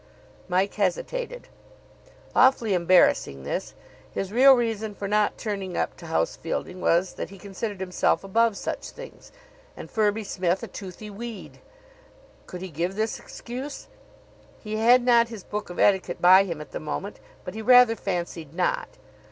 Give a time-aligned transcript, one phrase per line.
[0.49, 1.47] Mike hesitated.
[2.35, 3.75] Awfully embarrassing, this.
[4.11, 8.23] His real reason for not turning up to house fielding was that he considered himself
[8.23, 9.31] above such things,
[9.77, 11.59] and Firby Smith a toothy weed.
[12.47, 13.85] Could he give this excuse?
[14.57, 17.95] He had not his Book of Etiquette by him at the moment, but he rather
[17.95, 18.89] fancied not.